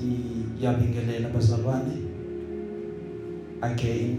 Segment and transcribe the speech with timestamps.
[0.00, 1.92] siyabingelela bazalwane
[3.60, 4.16] again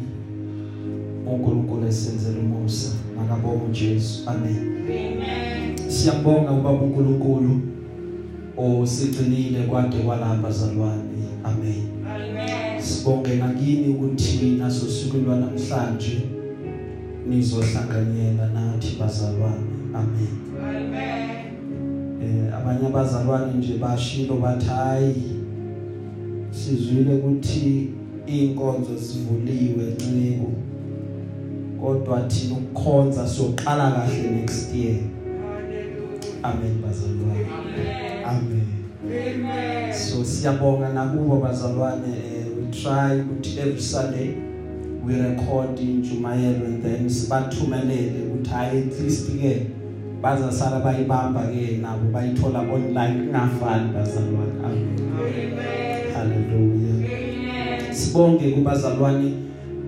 [1.28, 4.30] uNkulunkulu esenzele umusa makabonge uJesu.
[4.30, 4.58] Amen.
[4.58, 5.90] Amen.
[5.90, 7.62] siyabonga ubaba uNkulunkulu
[8.58, 11.04] osigcinile kwade kwalapha bazalwane.
[11.44, 11.84] Amen.
[12.06, 12.82] Amen.
[12.82, 16.22] sibonge nakini ukuthi naso suku lwanamhlanje
[17.30, 19.72] nizohlanganyela nathi bazalwane.
[19.94, 20.38] Amen.
[20.60, 21.32] Amen.
[22.24, 25.41] eh abanye abazalwane nje bashilo bathi hayi
[26.52, 27.88] sizwile ukuthi
[28.28, 30.52] inkonzo zivuliwe nciko
[31.82, 36.44] kodwa thina ukukhonza soqala kahle next year Hallelujah.
[36.44, 37.48] amen bazalwane
[38.26, 38.26] Amen.
[38.26, 38.68] amen
[39.06, 39.94] Amen.
[39.94, 44.30] so siyabonga nakubo bazalwane eh, we try ukuthi every sunday
[45.08, 49.66] we record injumayelo and then sibathumelele ukuthi hayi at least ke
[50.22, 55.91] bazasala bayibamba ke nabo bayithola online kungafani bazalwane amen Amen.
[56.22, 57.94] Haleluya Amen.
[57.96, 59.32] sibonge kubazalwane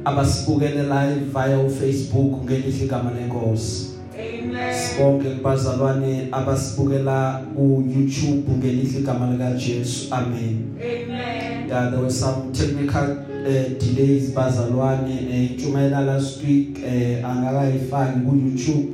[0.05, 4.73] abasibukele live via uFacebook ngelihle igama lenkosi Amen.
[4.73, 11.69] sibonge kubazalwane abasibukela ku YouTube ngelihle igama lika Jesu amen Amen.
[11.69, 13.03] yeah, there were some technical
[13.47, 18.87] uh, delays bazalwane eh, intshumayela last week eh, angakayifaki ku YouTube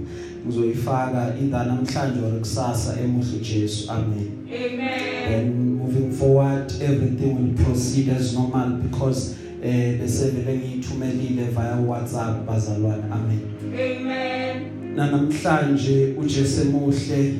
[0.47, 5.18] ngizoyifaka either namhlanje or kusasa emuhle Jesu amen Amen.
[5.29, 12.45] Then moving forward everything will proceed as normal because eh bese vele ngiyithumelile via WhatsApp
[12.47, 13.03] bazalwane.
[13.11, 13.39] Amen.
[13.73, 14.79] Amen.
[14.95, 17.33] namhlanje uJesu emuhle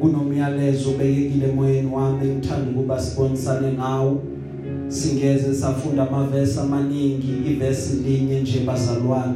[0.00, 4.22] kunomyalezo obekekile emoyeni wami ngithanda ukuba sibonisane ngawo
[4.88, 9.34] singeze safunda amavesi amaningi ivesi linye nje bazalwane.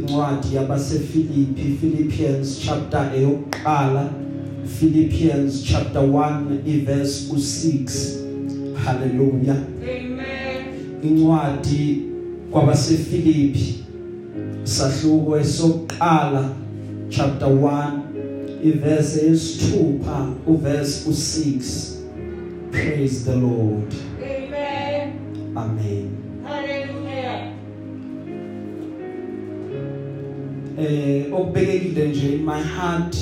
[0.00, 4.10] Incwadi yabasefilipi Philippians chapter eyokuqala.
[4.80, 7.90] Philippians chapter 1 iverse u6
[8.84, 10.64] hallelujah Amen.
[11.02, 12.02] incwadi
[12.50, 13.74] kwabasefilipi
[14.64, 16.48] sahluko esokuqala
[17.08, 17.90] chapter 1
[18.64, 21.62] iverse yesithupha uverse u6
[22.70, 23.92] praise the lord
[24.22, 25.12] Amen.
[25.56, 26.08] amen
[26.44, 27.52] Hallelujah.
[30.80, 33.16] eh okubekekile nje in my heart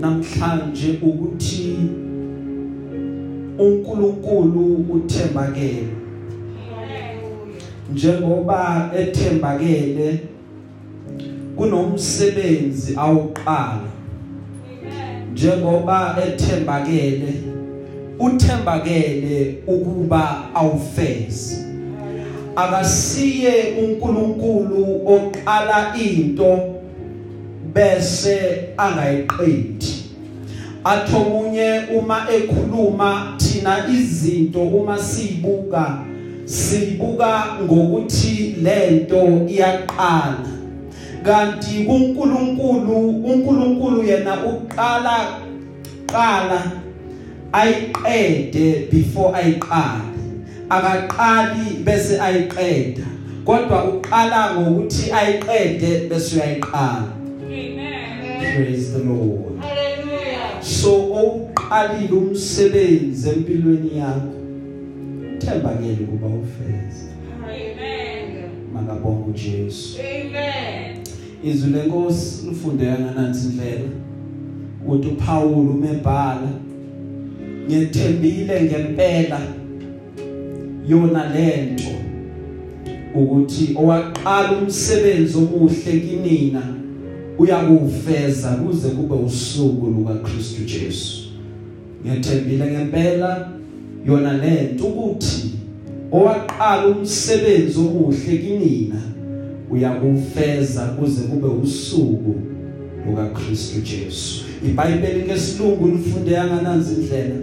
[0.00, 1.76] namhlanje ukuthi
[3.58, 5.88] uNkulunkulu uthembakele.
[7.92, 10.18] Njengoba ethembakele
[11.56, 13.90] kunomsebenzi awuqala.
[15.32, 17.34] Njengoba ethembakele
[18.18, 21.66] uthembakele ukuba awufeze.
[22.56, 26.79] Akasiye uNkulunkulu oqala into
[27.74, 30.00] bese angayiqedi.
[30.84, 35.98] Athomunye uma ekhuluma thina izinto uma sibuka
[36.44, 40.50] sibuka ngokuthi lento iyaqala.
[41.22, 45.28] Kanti kuNkulunkulu uNkulunkulu yena uqala
[46.06, 46.72] qala
[47.52, 50.16] ayiqede before ayiqale.
[50.70, 53.04] Akaqali bese ayiqeda
[53.44, 57.19] kodwa uqala ngokuthi ayiqede bese uyayiqala.
[58.54, 60.62] Praise the lord Hallelujah.
[60.62, 64.34] so uqalile umsebenzi empilweni yakho
[65.38, 67.06] thembakele kuba ufeze
[67.44, 68.50] Amen.
[68.74, 70.96] makabonga uJesu Amen.
[71.44, 73.88] izwi lenkosi lifundeka nganansi indlela
[74.86, 76.48] ukuthi uPaul umebhala
[77.68, 79.40] ngethembile ngempela
[80.88, 81.84] yona lento
[83.14, 86.79] ukuthi owaqala umsebenzi omuhle kinina
[87.40, 91.22] uyakufeza kuze kube usuku luka Kristu Jesu.
[92.06, 93.50] Ngethembile ngempela
[94.06, 95.50] yona lento ukuthi
[96.12, 99.00] owaqala umsebenzi omuhle kinina
[99.70, 102.34] uyakufeza kuze kube usuku
[103.06, 104.44] luka Kristu Jesu.
[104.66, 107.36] iBhayibheli ngesilungu lifunde yangananzi indlela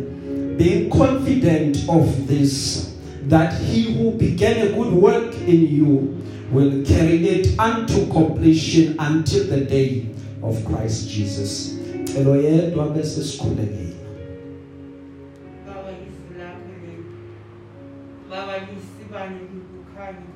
[0.57, 2.87] being confident of this
[3.29, 6.13] that he who began a good work in you
[6.51, 10.05] will carry it unto completion until the day
[10.41, 11.77] of Christ Jesus
[12.17, 13.87] elo yedwa bese sikhulekile
[15.65, 17.03] Baba leli.
[18.29, 20.31] Baba lisibane likukhanya.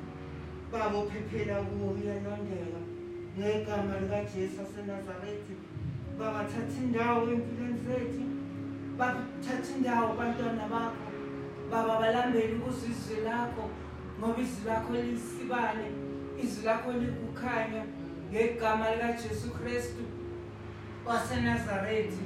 [0.72, 2.80] Baba uphephela kuwo uyalondeka.
[3.38, 5.54] Ngegama likaJesu waseNazaretha.
[6.18, 8.24] Baba thatha indawo empilweni zethu.
[8.98, 11.06] Baba thatha indawo bantwana bakho.
[11.70, 13.70] Baba balambele ukuzizwe lakho
[14.22, 15.86] ngoba izwi lakho lisibane.
[16.44, 17.82] Izwi lakho likukhanya
[18.30, 20.02] ngegama likaJesu Kristu
[21.06, 22.22] waseNazaretha.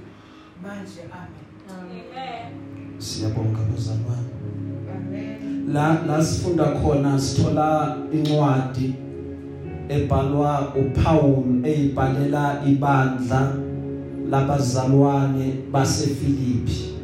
[0.63, 1.47] Manje amen.
[1.79, 2.67] Amen.
[2.99, 4.31] siyabonga bazalwane
[5.73, 8.95] la la sifunda khona sithola incwadi
[9.89, 13.53] ebhalwa uPaul eyibhalela ibandla
[14.31, 16.95] labazalwane baseFilipi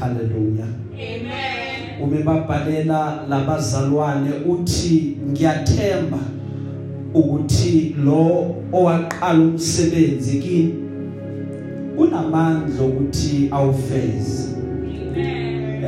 [0.00, 1.51] haleluya Amen.
[2.00, 6.18] Uma babhalela labazalwane uthi ngiyathemba
[7.14, 10.74] ukuthi lo owaqala umsebenzi kini
[11.98, 14.52] unamandla ukuthi awufeze.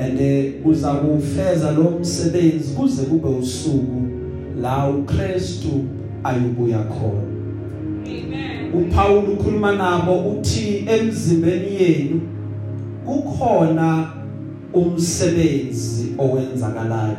[0.04, 0.20] And
[0.64, 4.02] uza kufeza lo msebenzi kuze kube usuku
[4.60, 5.84] la uKristu
[6.24, 7.34] ayobuya khona.
[8.74, 12.20] uPaul ukhuluma nabo uthi emzimbeni yenu
[13.06, 14.13] kukhona
[14.74, 17.16] umsebenzi owenzakalayo.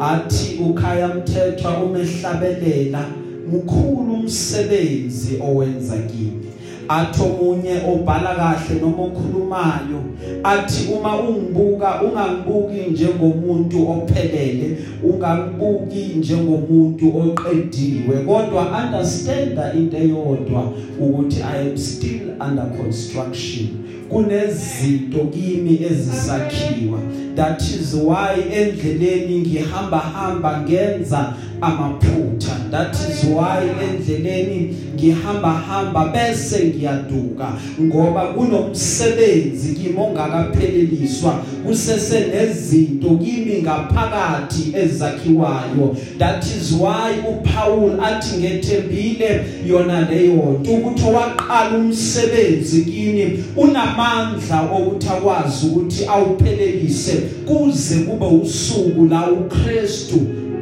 [0.00, 3.04] Athi ukhaya mthethwa umehlabelela
[3.52, 6.44] mkhulu umsebenzi owenza kimi.
[6.88, 10.00] Athi omunye obhala kahle noma okhulumayo
[10.44, 18.16] athi uma ungibuka ungangibuki njengomuntu ophelele ungangibuki njengomuntu oqediwe.
[18.26, 23.68] Kodwa understand into eyodwa ukuthi i am still under construction.
[24.14, 26.98] Kunezinto kimi ezisakhiwa.
[27.36, 32.70] That is why endleleni ngihamba hamba ngenza amaphutha.
[32.70, 41.32] That is why endleleni ngihamba hamba bese ngiyaduka ngoba kunomsebenzi kimi ongakapheleliswa
[41.66, 45.96] kusese nezinto kimi ngaphakathi ezakhiwayo.
[46.18, 55.08] That is why uPaul athi ngethembile yona leyo nto ukuthi waqala umsebenzi kini unamandla okuthi
[55.08, 57.22] akwazi ukuthi awuphelelise.
[57.24, 60.20] Kuze kube usuku la uKristu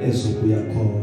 [0.08, 1.02] ezobuya khona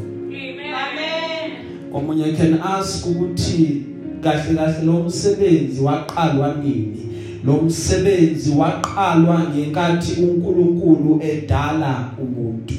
[0.87, 1.51] Amen.
[1.93, 3.81] omunye can ask ukuthi
[4.23, 7.09] kahle kahle lo msebenzi waqalwa nini
[7.45, 12.73] lo msebenzi waqalwa ngenkathi uNkulunkulu edala umuntu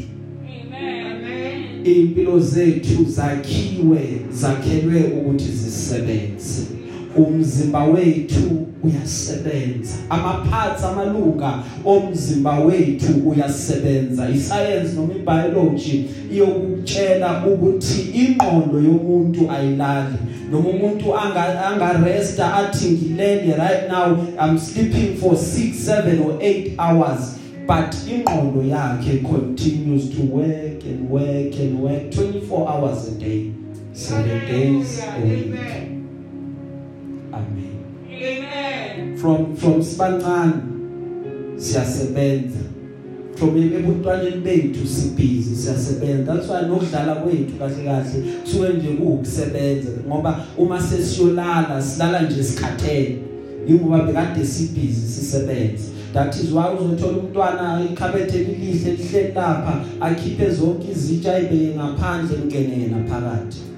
[0.45, 1.87] Amen.
[1.87, 4.01] impilo zethu zakhiwe
[4.31, 6.80] zakhelwe ukuthi zisebenze
[7.17, 9.95] umzimba wethu uyasebenza.
[10.11, 14.29] Amaparts amalunga omzimba wethu uyasebenza.
[14.29, 20.17] Iscience noma ibiology iyokutshela ukuthi ingqondo yomuntu ayilali.
[20.51, 26.39] Noma umuntu anga anga resta athi ngilele right now i'm sleeping for 6 7 or
[26.41, 27.37] 8 hours.
[27.67, 33.53] But ingqondo yakhe continues to work and work and work 24 hours a day.
[33.93, 35.90] 7 days a week.
[38.11, 39.17] Amen.
[39.17, 40.53] From from sibancane
[41.57, 42.59] siyasebenza.
[43.35, 46.35] From ebuntwaneni bethu sibhizi siyasebenza.
[46.35, 53.19] That's why nokudlala kwethu kahle kahle kusuke nje kuukusebenza ngoba uma sesiyolala silala nje sikhathele
[53.67, 55.85] ingoba bekade sibhizi sisebenza.
[56.13, 62.83] That is why uzothola umntwana ikhabethe elihle lihle lapha akhiphe zonke izitsha ayibeke ngaphandle ngene
[62.83, 63.70] yena phakathi.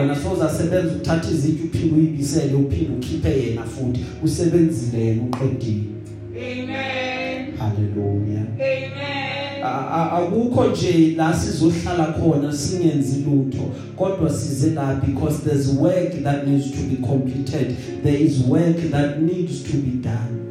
[0.00, 5.84] Wena soza sebenza ukuthatha izitsha uphinde uyibisele uphinde ukhiphe yena futhi usebenzile yena uqedile
[6.36, 7.56] Amen.
[7.58, 9.62] haleluya Amen.
[9.64, 13.62] A- a- akukho nje la sizohlala khona singenzi lutho
[13.96, 19.20] kodwa size la because there's work that needs to be completed there is work that
[19.22, 20.43] needs to be done Amen.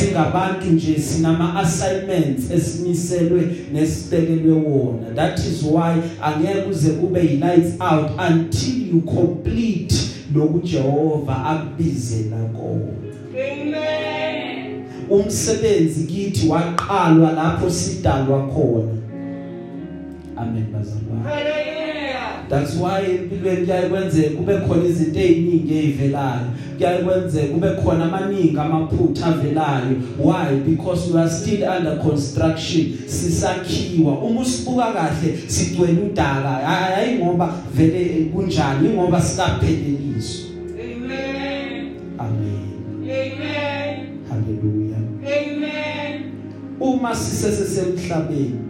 [0.00, 7.80] Singabantu nje sinama assignments esimiselwe nesibekelwe wona that is why angeke kuze kube yi lights
[7.80, 9.94] out until you complete
[10.34, 13.00] lokhu Jehova akubizela kona
[13.52, 14.82] Amen.
[15.10, 18.92] umsebenzi kithi waqalwa lapho sidalwa khona
[20.36, 22.09] amen bazalwane Hallelujah.
[22.50, 28.58] That's why empilweni kuyaye kwenzeke kube khona izinto eziningi ezivelayo kuyaye kwenzeke kube khona amaningi
[28.58, 29.96] amaphutha avelayo.
[30.18, 30.56] Why?
[30.66, 32.92] Because we are still under construction.
[33.06, 34.18] Sisakhiwa.
[34.18, 36.48] Uma usibuka kahle sigcwele udaka.
[36.48, 38.88] Hayi ngoba vele kunjani?
[38.88, 41.96] Ngoba sikapheleliswa Amen.
[42.18, 42.60] amen.
[43.04, 44.06] Amen.
[44.28, 46.22] haleluya Amen.
[46.80, 48.69] uma sisesemhlabeni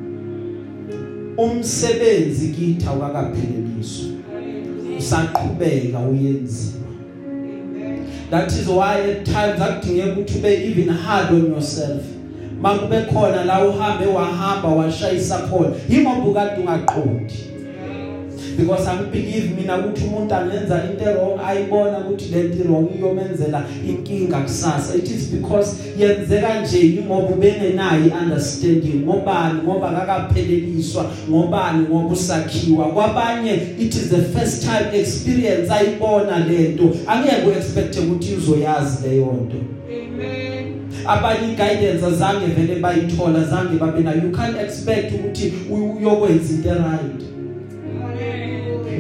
[1.43, 4.07] umsebenzi kithi awukakapheleliswa
[4.99, 6.81] usaqhubeka uyenziwa.
[8.31, 12.03] That is why at times akudingeka ukuthi ube even hard on yourself.
[12.63, 17.35] Makube khona la uhambe wahamba washayisa khona yimoba ukade ungaqondi.
[18.61, 24.39] Because i believe mina ukuthi umuntu angenza into wrong ayibona ukuthi lento wrong iyomenzela inkinga
[24.41, 24.95] kusasa.
[24.95, 29.61] It is because yenzeka nje ingoba ubengenayo understanding ngobani?
[29.65, 31.87] Ngoba akakapheleliswa ngobani?
[31.89, 32.87] Ngoba usakhiwa?
[32.93, 39.57] Kwabanye it is the first time experience ayibona lento angeke uexpect ukuthi uzoyazi leyo nto.
[39.91, 40.67] Amen.
[41.07, 46.69] abanye guidance azange vele bayithola zange babe na you can't expect ukuthi u- uyokwenza into
[46.69, 47.23] right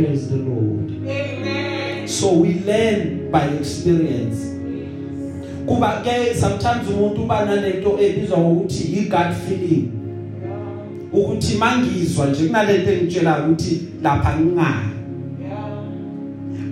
[0.05, 0.91] praise the lord.
[1.07, 2.09] Amen.
[2.09, 4.49] so we learn by experience.
[5.67, 9.93] Kuba ke sometimes umuntu uba nalento ebizwa ngokuthi i gut feeling.
[11.13, 14.91] Ukuthi mangizwa nje kunalento engitshela ukuthi lapha ngingaya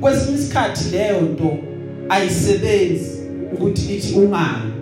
[0.01, 1.59] kwesinye isikhathi leyo nto
[2.09, 3.19] ayisebenzi
[3.53, 4.73] ukuthi ithi ungani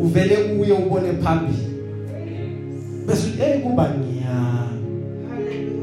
[0.00, 1.68] uvele uye ubone phambili.
[3.06, 4.66] Bese uthi hey kuba ngiya.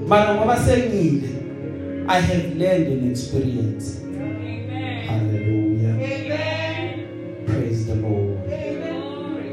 [0.08, 1.33] Mara ngoba sengile
[2.08, 5.08] i have learned an experience Amen.
[5.08, 7.08] hallelujah Amen.
[7.46, 9.50] praise the lord Glory.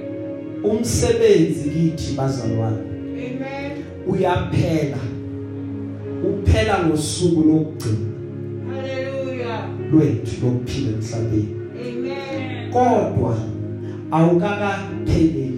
[0.64, 2.90] umsebenzi kithi bazalwane
[4.07, 4.99] uyaphela
[6.25, 8.11] uphela ngosuku lokugcina
[9.92, 11.57] lwethu lokuphila emhlabeni
[12.73, 13.37] kodwa
[14.11, 15.50] awukakapheleliswa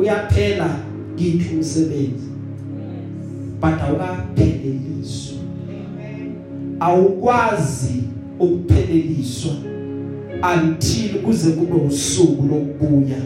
[0.00, 0.76] uyaphela
[1.16, 2.30] kithi umsebenzi?
[3.60, 5.38] But awukapheleliswa
[6.80, 8.02] awukwazi
[8.38, 9.52] ukupheleliswa
[10.54, 13.18] until kuze kube usuku lokubuya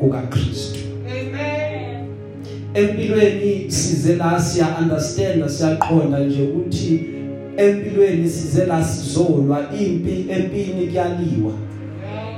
[0.00, 0.78] kukaKristu.
[2.74, 7.00] Empilweni size la siya understand siyaqonda nje ukuthi
[7.56, 11.52] empilweni size la sizolwa impi empini kuyaliwa.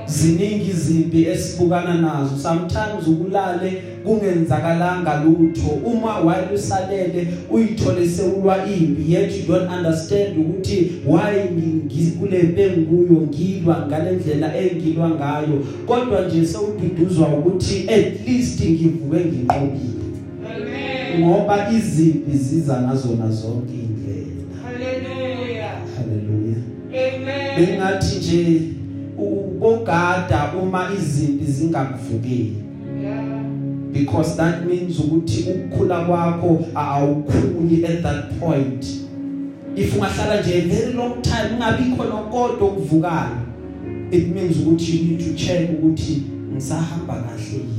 [0.08, 2.36] Ziningi izimpi esibukana nazo.
[2.42, 5.70] Sometimes ukulale kungenzakalanga lutho.
[5.84, 14.56] Uma wayelusalele uyithole sewulwa impi yet you don't understand ukuthi why ngikulemphe nguyo ngilwa ngalendlela
[14.56, 15.64] engilwa ngayo.
[15.86, 19.98] Kodwa nje sewududuzwa ukuthi at least ngivuke nginqobile.
[21.18, 24.18] Ngoba izimpi ziza ngazona zonke indlela
[25.96, 26.56] haleluya
[27.56, 28.60] bengathi nje
[29.58, 32.56] ubogada uma izimpi zingakuvukeli.
[33.92, 38.86] Because that means ukuthi ukukhula kwakho awukhuli at that point.
[39.76, 43.48] If ungahlala nje a very long time ungabikho nokodwa okuvukayo
[44.10, 46.22] it means ukuthi you need to check ukuthi
[46.52, 47.77] ngisahamba kahle yini.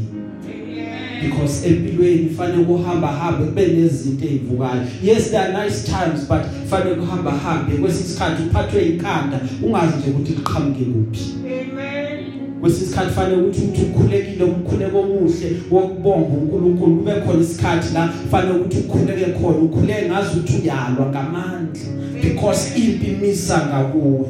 [1.21, 6.95] Because empilweni fanele kuhamba hambe kube nezinto ezivukayo yes there are nice times but fanele
[6.95, 11.23] kuhamba hambe kwesisikhathi uphathwe ikhanda ungazi nje ukuthi liqhamuke kuphi.
[12.61, 16.95] Kwesisikhathi fanele ukuthi uthi ukhulekile umkhuleko omuhle wokubonga uNkulunkulu.
[16.95, 21.81] Kube khona isikhathi la fanele ukuthi ukhuleke khona ukhuleke ngazi ukuthi uyalwa ngamandla.
[22.23, 24.27] Because impi imisa ngakuwe.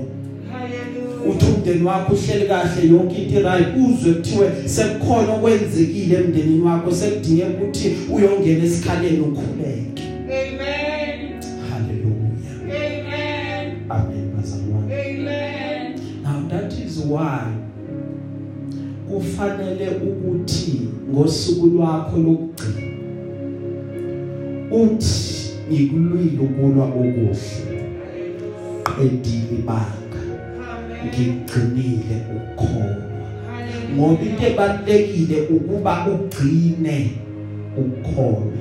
[1.28, 7.50] Uthi umndeni wakho uhleli kahle yonke into right uzwe kuthiwe sekukhona okwenzekile emndenini wakho sekudingeka
[7.50, 10.04] ukuthi uyongena esikhaleni ukhuleke.
[11.70, 12.52] Haleluya
[13.90, 14.32] amen.
[14.36, 15.96] Bazalwane.
[16.24, 17.42] Now that is why
[19.10, 20.80] kufanele ukuthi
[21.12, 22.90] ngosuku lwakho lokugcina
[24.72, 25.30] uthi
[25.72, 27.36] ngikulwile ukulwa okuhle.
[29.02, 29.99] Edili banga
[31.06, 33.10] ngigcinile ukukholwa
[33.96, 37.12] ngoba into ebalekile ukuba ugcine
[37.78, 38.60] ukukholwa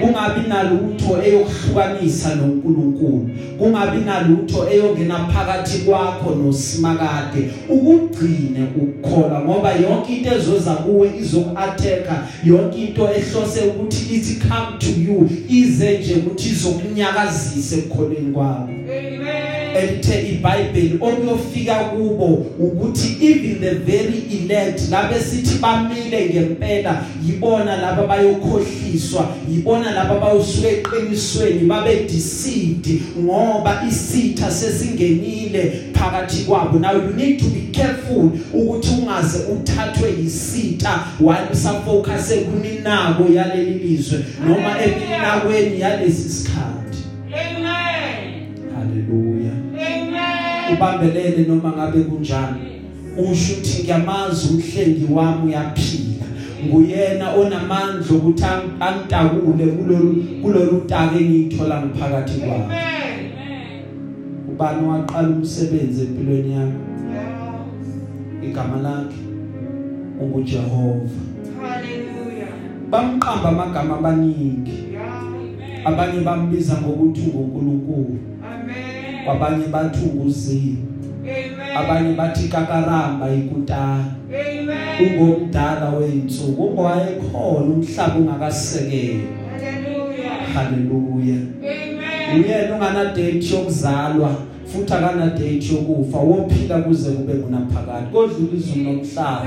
[0.00, 3.30] kungabi nalutho eyokuhlukanisa noNkulunkulu.
[3.58, 7.50] Kungabi nalutho eyongena phakathi kwakho nosimakade.
[7.68, 12.26] Ukugcine ukukholwa ngoba yonke into ezoza kuwe izokuattacka.
[12.44, 15.28] Yonke into ehlose ukuthi ithi come to you.
[15.48, 18.68] Ize nje ukuthi izokunyakazisa ekukholweni kwakho.
[19.74, 22.26] Elithe iBhayibheli okuyofika kubo
[22.58, 30.68] ukuthi even the very elect labe sithi bamile ngempela yibona laba bayokhohliswa yibona laba bayosuka
[30.68, 36.78] eqinisweni babe deceived ngoba isitha sesingenile phakathi kwabo.
[36.78, 44.24] Now you need to be careful ukuthi ungaze uthathwe yisitha while usafocus ekuninako yaleli lizwe
[44.46, 46.98] noma eminakweni yalesi sikhathi.
[48.74, 49.63] Haleluya
[50.72, 52.60] ubambelele noma ngabe kunjani.
[53.16, 56.26] Usho ukuthi ngiyamazi umhlengi wami uyaphila.
[56.66, 58.44] Nguyena onamandla ukuthi
[58.80, 62.74] angitakule kulolu kulolu taka engithola ngiphakathi kwami.
[64.48, 66.78] Ubani waqala umsebenzi empilweni yami?
[68.42, 69.24] Igama lakhe?
[70.20, 71.20] unguJehova.
[72.90, 74.94] Bamqamba amagama abaningi
[75.84, 78.18] abanye bambiza ngokuthi unguNkulunkulu.
[79.30, 80.76] Abanye bathi unguzimu
[81.78, 84.04] abanye bathi kakaramba ikutana
[85.00, 89.20] ungomdala weinsuku ungowayekhona umhlaba ungakasekeli.
[90.54, 91.36] Haleluya
[92.36, 94.30] uyena ongana date yokuzalwa
[94.66, 99.46] futhi akana date yokufa wophila kuze kube kunaphakade kodlula izulu nomhlaba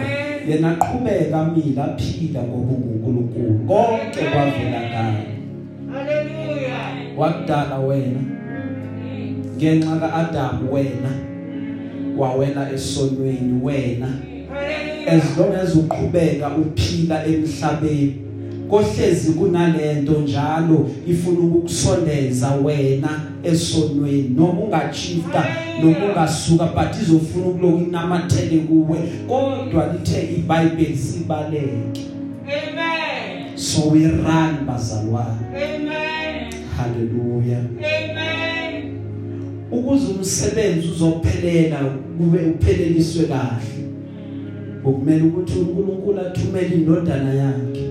[0.49, 5.27] yena aqhubeka amila aphila ngoba unguNkulunkulu konke kwavela ngaye
[5.93, 7.17] Hallelujah.
[7.17, 8.19] wakudala wena
[9.57, 11.11] ngenxa kaAdam wena
[12.17, 14.07] wawela esonweni wena
[15.07, 18.15] as long as uqhubeka uphila emhlabeni
[18.69, 23.09] kohlezi kunalento njalo ifuna ukukusondeza wena
[23.43, 25.45] esonweni noma ungachifta
[25.83, 32.01] noma ungasuka but izofuna ukuloku inamathele kuwe kodwa lithe iBhayibheli sibaleke
[32.45, 33.57] Amen.
[33.57, 36.53] so we run bazalwane Amen.
[36.77, 38.56] hallelujah Amen.
[39.71, 41.79] Ukuze umsebenzi uzophelela
[42.17, 43.77] kube upheleliswe kahle.
[44.83, 47.83] Ukumele ukuthi uNkulunkulu athumele indodana yakhe.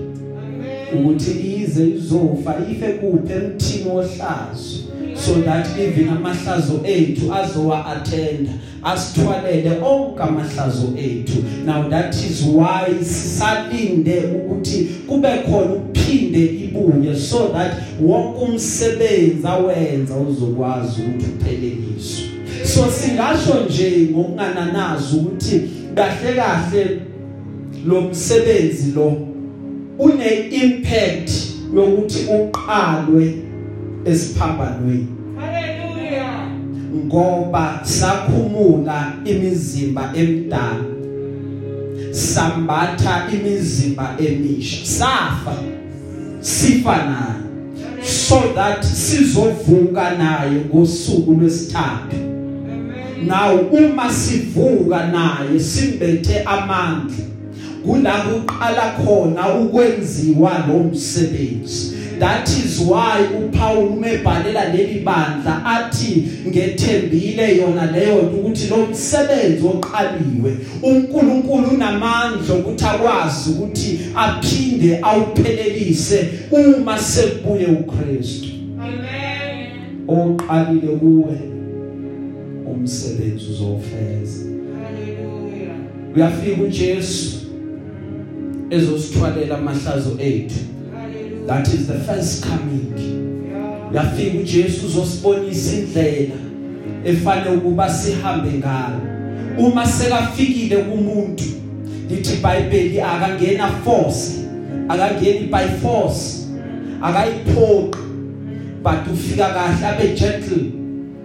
[0.93, 1.31] Ukuthi
[1.61, 4.87] ize izofa ife kuphe emthini ohlazo.
[5.15, 8.49] So that even amahlazo ethu azowa attend
[8.83, 11.43] asithwalele onke amahlazo ethu.
[11.65, 15.73] Now that is why sisalinde ukuthi kube khona
[16.07, 22.25] ukuphinde ibuye so that wonke umsebenzi awenza uzokwazi ukuthi upheleliswe
[22.65, 25.61] so singasho nje ngokungananazi ukuthi
[25.95, 26.99] kahle kahle
[27.85, 29.17] lo msebenzi lo
[29.99, 31.31] une impact
[31.75, 33.33] yokuthi uqalwe
[34.05, 35.07] esiphambanweni.
[35.39, 36.47] Hallelujah.
[37.05, 40.85] ngoba sakhumula imizimba emdala
[42.11, 45.76] sambatha imizimba emisha safa.
[46.39, 47.47] Sifa naye
[48.03, 52.15] so that sizovuka naye ngosuku lwesithathu.
[53.25, 57.25] Now uma sivuka naye simbethe amandla.
[57.85, 61.96] Kula kuqala khona ukwenziwa lo msebenzi.
[62.19, 69.67] That is why uPaul umebhalela leli bandla athi ngethembile yona leyo nto ukuthi lo msebenzi
[69.67, 78.47] oqaliwe uNkulunkulu unamandla ukuthi akwazi ukuthi aphinde awuphelelise uma sekubuye uKristu
[78.79, 79.69] Amen.
[80.07, 81.37] oqalile kuwe
[82.65, 84.45] umsebenzi uzofeza
[84.83, 85.75] Hallelujah.
[86.15, 87.37] uyafika uJesu
[88.69, 90.76] ezosithwalela amahlazo ethu Hallelujah.
[91.47, 93.91] That is the first coming Yeah.
[93.91, 96.35] uyafika uJesu uzosibonisa indlela
[97.05, 98.99] efanele ukuba sihambe ngayo
[99.57, 101.43] uma sekafikile kumuntu
[102.09, 104.31] lithi iBhayibheli akangena force
[104.89, 106.47] akangeni by force
[107.01, 107.97] akayiphoqi
[108.83, 110.71] but ufika kahle abe gentle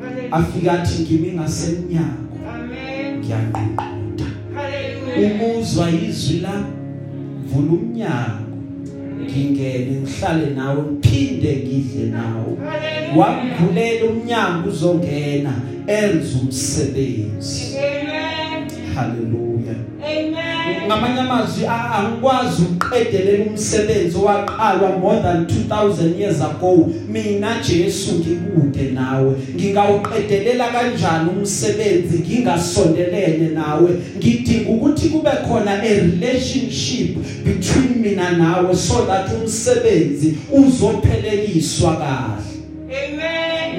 [0.01, 0.33] Hallelujah.
[0.33, 3.19] afika athi ngimi ngasemnyango Amen.
[3.19, 5.43] ngiyanqoqota Hallelujah.
[5.43, 6.65] umuzwa izwi la
[7.53, 8.52] vula umnyango
[9.25, 13.19] ngingene ngihlale nawe ngiphinde ngidle nawe Hallelujah.
[13.19, 15.53] wamvulela umnyango uzongena
[15.87, 18.69] enza umsebenzi Amen.
[18.95, 20.52] haleluya Amen.
[20.87, 26.91] Ngamanye amazwi angikwazi ukuqedelela umsebenzi owaqalwa more than 2000 years ago.
[27.09, 29.35] Mina Jesu ngikude nawe.
[29.55, 32.19] Ngingawuqedelela kanjani umsebenzi?
[32.19, 33.91] Ngingasondelene nawe.
[34.17, 42.52] Ngidinga ukuthi kube khona a relationship between mina nawe so that umsebenzi uzopheleliswa kahle.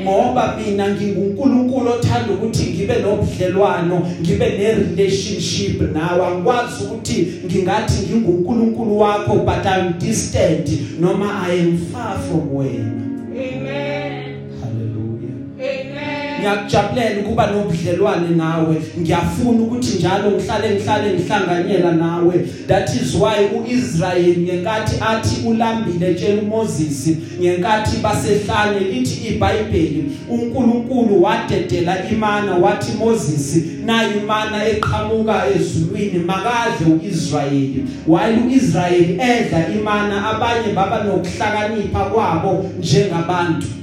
[0.03, 9.35] Ngoba mina nginguNkulunkulu othanda ukuthi ngibe nobudlelwano ngibe nerelationship nawe angikwazi ukuthi ngingathi nginguNkulunkulu wakho
[9.35, 13.12] but I'm distant noma I am far from wena.
[16.43, 18.75] Ngiyakujabulela ukuba nobudlelwane nawe.
[18.99, 22.35] Ngiyafuna ukuthi njalo ngihlale ngihlale ngihlanganyela nawe.
[22.67, 27.09] That is why uIsrael ngenkathi athi ulambile tshela uMoses
[27.41, 37.85] ngenkathi basehlane lithi iBhayibheli uNkulunkulu wadedela imana wathi Moses nayi imana eqhamuka ezulwini makadle uIsrayeli.
[38.07, 43.82] While uIsrael edla imana abanye baba nokuhlakanipha kwabo njengabantu.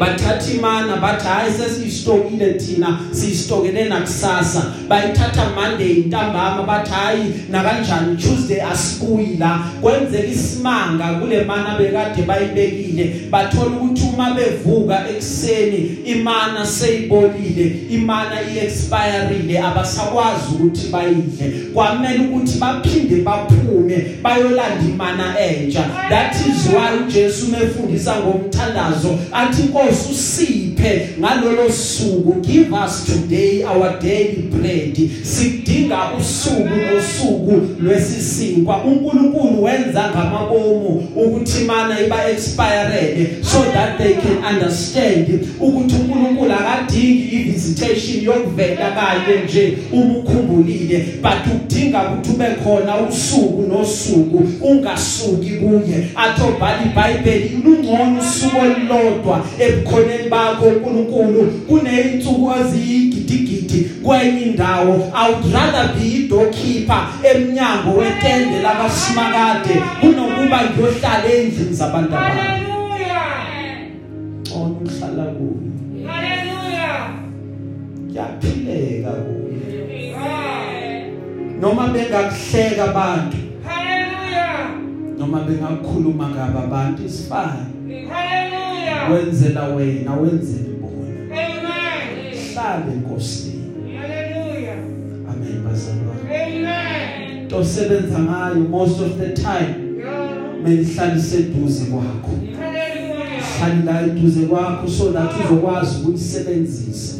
[0.00, 4.74] Bathatha imana bathi hayi sesiyistokile thina siyistokele nakusasa.
[4.88, 13.14] Bayithatha monday intambama bathi hayi na kanjani tuesday asikuyila kwenzeka isimanga kule mana bekade bayibekile.
[13.30, 21.52] Bathola ukuthi uma bevuka ekseni imana seyibolile imana iexpireile abasakwazi ukuthi bayidle.
[21.74, 25.84] Kwamele ukuthi baphinde baphume bayolanda imana entsha.
[26.08, 32.40] That is why uJesu mefundisa ngomthandazo athi inkosi Nkosi usiphe ngalolo suku.
[32.40, 34.77] Give us today our daily bread.
[35.22, 38.84] Sidinga usuku nosuku lwesisinkwa.
[38.84, 47.36] uNkulunkulu wenza ngamabomu ukuthi mana iba expirele so that they can understand ukuthi uNkulunkulu akadingi
[47.36, 56.08] i-visitation yokuvela kanye nje uma ukhumbulile but udinga ukuthi ube khona usuku nosuku ungasuki kuye.
[56.16, 61.44] Athobhala iBhayibheli lungcono usuku olulodwa ebukhoneni bakho uNkulunkulu.
[61.68, 62.50] Kuneyinsuku
[63.32, 72.16] eziyigidigidi kwenye indawo i would rather be idoorkeeper emnyango wetende lakaSimakade kunokuba ngiyohlala endlini zabantu
[72.16, 73.26] abantu Hallelujah.
[74.56, 77.10] ona uhlala kuye Hallelujah.
[78.12, 79.20] yaphileka Amen.
[81.60, 83.36] noma bengakuhleka abantu
[83.68, 84.70] Hallelujah.
[85.18, 89.12] noma bengakukhuluma ngaba abantu isifane Hallelujah.
[89.12, 90.68] wenzela wena wenzela
[92.58, 92.82] bona Amen.
[92.82, 93.54] hlale enkosini
[94.00, 94.78] Hallelujah.
[95.30, 97.48] amen bazalwane Amen.
[97.48, 100.64] to sebenza ngayo most of the time Yeah.
[100.64, 103.42] melihlala seduze kwakho Hallelujah.
[103.58, 107.18] hlali la eduze kwakho so that uzokwazi ukuyisebenzisa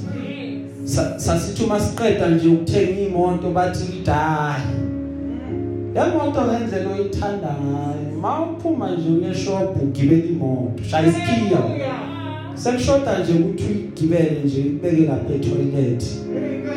[0.85, 4.62] Sa- sasithi uma siqeda nje ukuthenga imoto bathi lidayi
[5.94, 12.08] lemoto ngendlela oyithanda ngayo mawuphuma nje uyeshop ugibela imoto shaya isikhiya Hallelujah.
[12.59, 16.68] Sekushoda nje ukuthi uyigibele nje ibeke lapha etoilet Amen.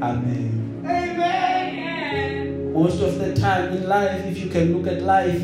[0.00, 0.50] amen
[0.84, 2.72] Amen.
[2.74, 5.42] most of the time in life if you can look at life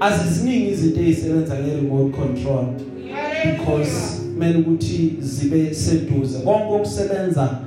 [0.00, 2.64] aziziningi izinto ezisebenza nge-remote control
[3.44, 7.58] because kumele ukuthi zibe seduze konke okusebenza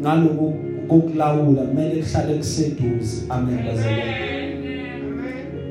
[0.00, 0.54] ngaloko
[0.88, 4.33] kokulawula kumele kuhlale kuseduze amen bazalwane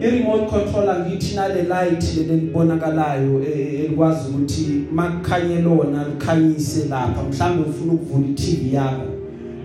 [0.04, 7.70] i-remote control angithi nale light leli libonakalayo eh, elikwazi ukuthi makukhanye lona likhanyise lapha mhlambe
[7.70, 9.06] ufuna ukuvula i-TV yakho.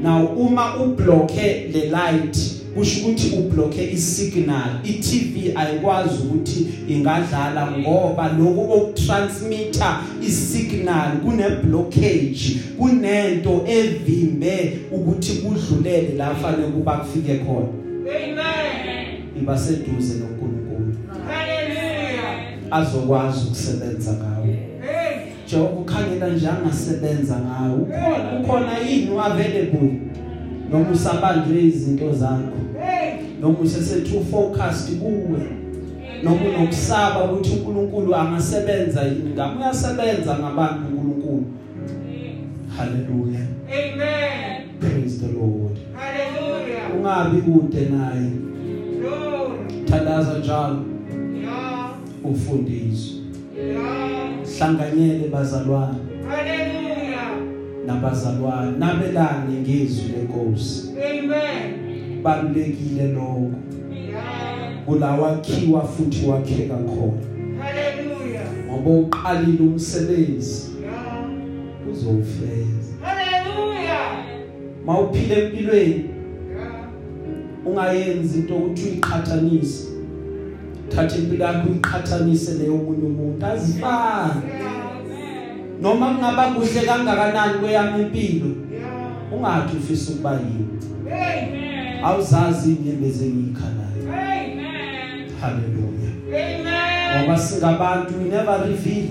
[0.02, 2.38] Now uma ubloke le light
[2.74, 4.80] kusho ukuthi ubloke isignal.
[4.84, 16.34] i-TV ayikwazi ukuthi ingadlala ngoba lokho okutransmitter isignal kune blockage kunento evimbe ukuthi kudlulele la
[16.34, 17.68] fanele kuba kufike khona.
[18.08, 18.87] Amen.
[19.40, 20.94] Iba seduze noNkulunkulu.
[21.28, 22.58] Hallelujah.
[22.70, 24.58] azokwazi ukusebenza ngawe.
[25.50, 30.00] Jehova ukhangela nje angasebenza ngawe ukhona ukhona yini available
[30.72, 32.58] noma usabanjwe izinto zakho.
[33.40, 35.40] Noma usesethu focused kuwe.
[36.22, 41.44] Noma unokusaba ukuthi uNkulunkulu angasebenza yini ngami uyasebenza ngabantu uNkulunkulu.
[42.76, 44.80] Haleluya Amen.
[44.80, 45.76] praise the lord.
[45.96, 46.96] Hallelujah.
[46.96, 48.30] ungabi kude naye.
[49.88, 50.04] Glory.
[50.04, 50.84] thandaza njalo
[51.40, 51.90] Yeah.
[52.24, 53.18] ufundiswe
[53.68, 54.30] Yeah.
[54.58, 55.98] hlanganyele bazalwane
[56.28, 57.30] Hallelujah.
[57.86, 62.22] nabazalwane nabelane ngezwi lenkosi Amen.
[62.22, 63.50] balekile lokho
[63.92, 64.84] Yeah.
[64.86, 68.46] kulawakhiwa futhi wakheka khona Hallelujah.
[68.66, 71.92] ngoba uqalile umsebenzi Yeah.
[71.92, 74.24] uzowufeza Hallelujah.
[74.86, 76.17] mawuphile empilweni Yeah.
[77.70, 79.88] Ungayenzi into ukuthi uyiqhathanise
[80.88, 84.42] thatha impilo yakho uyiqhathanise leyo omunye umuntu azifani
[85.82, 88.50] noma kungaba kuhle kangakanani kweyami impilo
[89.32, 90.68] ungathi ufisa ukuba yini
[91.06, 92.04] Amen.
[92.04, 95.30] awuzazi inyembezi engiyikhalayo Amen.
[95.40, 97.22] haleluya Amen.
[97.24, 99.08] ngoba singabantu we never reveal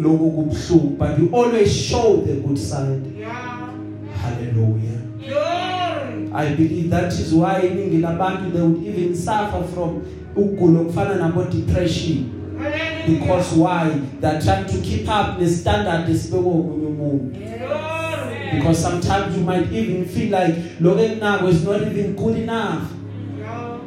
[0.00, 3.58] lokho kubhlungu but you always show the good side Yeah.
[4.58, 4.97] Glory.
[6.34, 10.00] I believe that is why iningi labantu they would even suffer from
[10.36, 12.16] ukugula okufana nabo depression
[12.58, 13.06] Hallelujah.
[13.20, 18.56] because why they're trying to keep up the standard esibekwe omunye umuntu Glory.
[18.56, 22.82] because sometimes you might even feel like lokho enako is not even good enough
[23.38, 23.78] Yeah.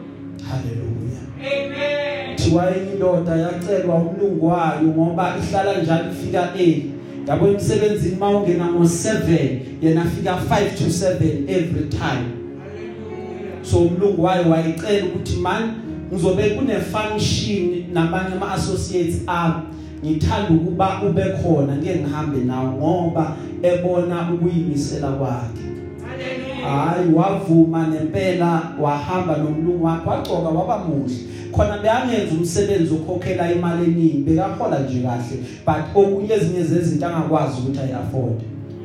[0.49, 2.35] hallelujah Amen.
[2.37, 6.81] thiwa indoda yacelwa umlungu wayo ngoba ihlala njalo ifika 8
[7.27, 12.25] yabo emsebenzini mawungena ngo7 yena afika 5 to 7 every time
[12.63, 13.65] Hallelujah.
[13.65, 15.71] so umlungu wayo wayicela ukuthi man
[16.13, 19.61] ngizobe kune function nabanye ama associates ami
[20.05, 25.61] ngithanda ukuba ube khona ngeke ngihambe nawe ngoba ebona ukuyimisela kwakhe
[26.09, 26.95] Hallelujah.
[26.95, 31.15] hayi wavuma nempela wahamba nomlungu wakhe wagcoka waba muhle
[31.51, 37.79] khona beyangenza umsebenzi okhokhela imali eningi bekahola nje kahle but okunye ezinye zezinto angakwazi ukuthi
[37.79, 38.41] ayi afford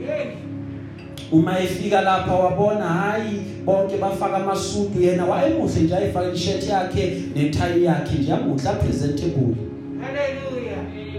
[0.06, 0.45] Yes.
[1.32, 5.24] Uma efika lapha wabona hayi bonke bafaka amasudu yena.
[5.24, 8.30] Wayemuhle nje ayifaka i-shirt yakhe netie yakhe nje.
[8.30, 9.54] Yamuhle presentable
[10.00, 10.76] Hallelujah.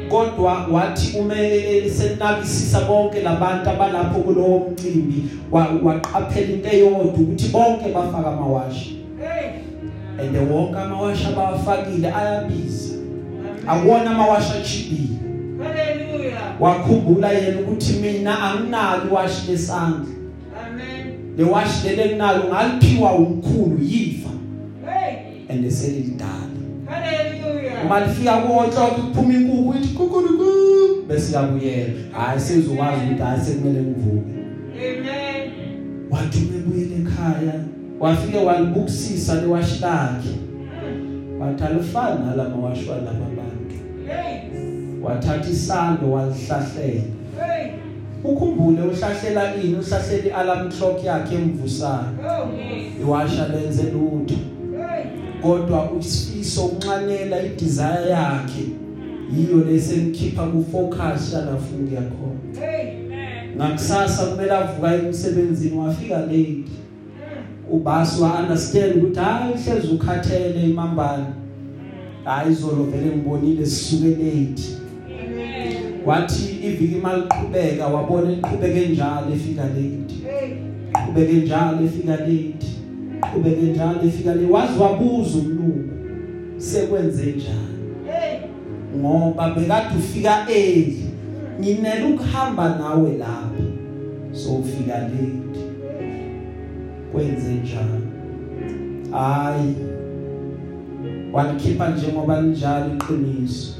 [0.09, 5.23] kodwa wathi umele senabisisa bonke labantu abalapho kulowo mcimbi.
[5.51, 8.97] Wa- waqaphela into eyodwa ukuthi bonke bafaka amawashi.
[9.19, 9.49] Hey.
[10.19, 12.95] and wonke amawashi abawafakile ayabiza.
[13.67, 15.07] Akuwona amawashi achibile
[15.63, 15.86] Hallelujah.
[16.59, 20.05] Wakhumbula yena ukuthi mina anginalo iwashi lesandla
[20.67, 21.13] Amen.
[21.37, 24.29] le washi lele nginalo ngaliphiwa umkhulu yifa
[24.85, 25.15] Hey.
[25.49, 26.47] and selilidala
[26.85, 27.85] Hallelujah.
[27.85, 30.43] uma lifika konke kuphuma inkukhu ithi kukuluku
[31.07, 34.31] bese yabuyela hayi sizokwazi ukuthi hayi sekumele ngivuke
[34.75, 35.51] Amen.
[36.11, 37.53] wathi umebuyele ekhaya
[37.99, 40.29] wafike walibukisisa lewashi lakhe
[41.39, 43.75] wathi alifani nalama washi walaba bantu
[44.07, 44.66] Hey.
[45.03, 47.01] Wathatha isando walihlahlela
[47.47, 47.71] Hey.
[48.23, 52.47] ukhumbule uhlahlela ini uhlahlela alarm clock yakhe emvusayo Oh.
[53.01, 55.05] iwasha lenze lutho Hey.
[55.41, 58.65] kodwa usifiso unxanela idesire yakhe
[59.37, 62.93] yiyo lesemkhipha ku focus yalafuna yakhona Hey.
[63.57, 66.63] ngakusasa kumele avuka emsebenzini wafika late
[67.71, 71.25] ubasi wa understand ukuthi hayi hlezi ukhathele imambala
[72.25, 74.63] hayi izolo vele ngibonile sisuke late
[76.07, 80.15] wathi iviki maliqhubeka wabona iqhubeke njalo efika late.
[80.25, 80.49] Hey.
[81.05, 82.53] qhubeke njalo efika late.
[83.21, 84.51] Qhubeke njalo efika late.
[84.51, 85.89] Wazi wabuza umlungu
[86.57, 87.77] sekwenze njani?
[88.11, 88.39] Hey.
[88.99, 91.03] ngoba bekade ufika early.
[91.59, 93.63] Nginele ukuhamba nawe lapha.
[94.31, 95.59] So ufika late.
[97.11, 98.07] Kwenze njani?
[99.11, 99.75] Hayi.
[101.33, 103.73] Walikhipha njengoba linjalo iqiniso.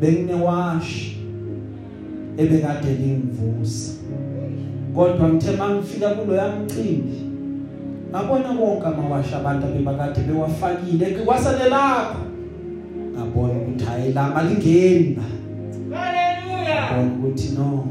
[0.00, 1.16] Benginewashi
[2.36, 3.92] ebekade lingivusa
[4.94, 7.24] kodwa ngithe mangifika kulo yamcimbi
[8.10, 12.18] ngabona konke amawashi abantu abebakade bewafakile kwasale lapho.
[13.14, 15.14] Ngabona ukuthi hayi la Hallelujah.
[16.90, 17.86] ngabona ukuthi no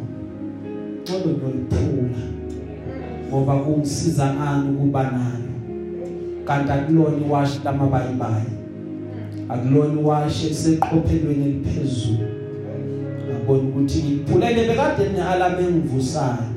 [1.04, 2.22] ngoba ngoliphula
[3.30, 5.52] ngoba kungisiza ngani ukuba nalo
[6.46, 8.63] kanti akulona iwashi lamabayibayi
[9.50, 12.28] akulona iwashi eliseqophelweni eliphezulu.
[13.30, 16.54] Ngabona ukuthi ngiphulele bekade nealarm engivusayo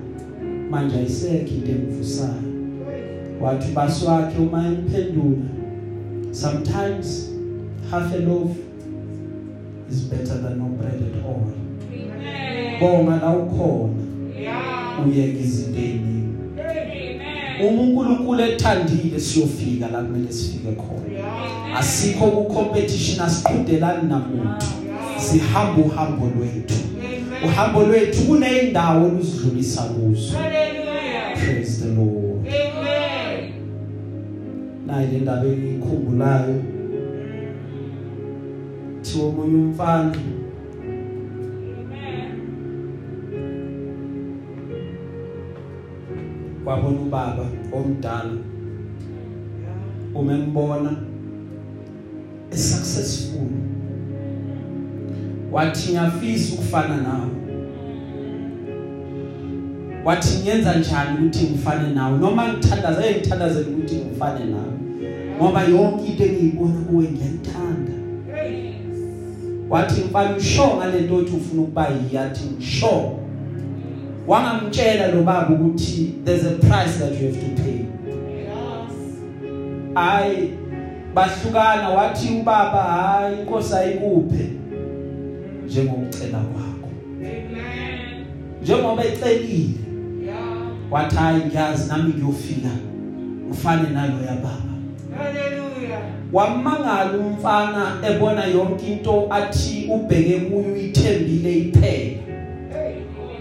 [0.71, 2.43] manje ayisekho into engivusayo
[3.41, 5.47] wathi basi wakhe uma emphendula
[6.33, 7.31] sometimes
[7.91, 8.51] half a loaf
[9.91, 11.53] is better than no bread at all.
[12.81, 14.03] Bonga la ukhona.
[14.41, 15.07] Yeah.
[15.07, 16.16] uyeke izinto eziningi Hey.
[17.61, 21.77] Uma uNkulunkulu ethandile siyofika la kumele sifike khona.
[21.79, 24.67] Asikho ku competition asiqhudelani namuntu.
[25.19, 26.75] Sihamba uhambo lwethu.
[27.45, 30.37] Uhambo lwethu kuneyindawo olusidlulisa kuzo.
[31.35, 32.47] Praise the lord.
[32.47, 33.53] Amen.
[34.87, 36.55] nayi le ndaba engikhumbulayo
[39.03, 40.15] thiwa omunye umfana.
[46.67, 48.37] Wabona ubaba omdala.
[50.15, 50.97] Umembona
[52.51, 53.49] esuccessful.
[55.53, 57.31] Wathi ngiyafisa ukufana nawe.
[60.05, 62.19] Wathi ngiyenza njani ukuthi ngifane nawe?
[62.19, 64.77] Noma ngithandaza engithandazela ukuthi ngifane nawe.
[65.37, 67.93] Ngoba yonke into engiyibona kuwe ngiyayithanda.
[68.35, 68.73] Hey.
[69.71, 73.13] wathi mfana usho ngalento othi ufuna ukuba yiyathi ngisho
[74.27, 77.81] wangamtshela lo baba ukuthi there's a price that you have to pay
[78.39, 78.93] Yes.
[79.95, 80.51] hayi
[81.15, 84.47] bahlukana wathi ubaba hayi inkosi ayikuphe
[85.67, 86.89] njengokucela kwakho
[87.21, 88.25] Amen.
[88.63, 89.69] njengoba ecelile
[90.25, 90.39] Yeah.
[90.91, 92.69] wathi hayi ngiyazi nami ngiyofika
[93.51, 94.63] ufane naloya baba
[95.19, 96.01] Hallelujah.
[96.33, 102.17] wamangala umfana ebona yonke into athi ubheke kuyo uyithembile iphela.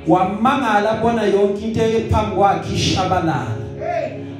[0.07, 3.55] Wamangala bona yonke into ephambi kwakhe ishabalala.